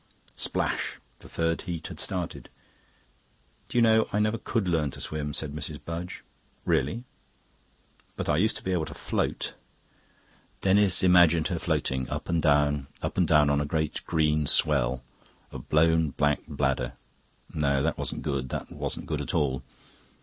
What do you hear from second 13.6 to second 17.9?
a great green swell. A blown black bladder; no,